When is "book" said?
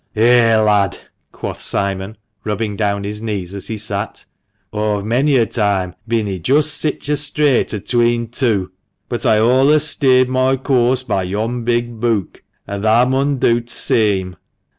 11.99-12.41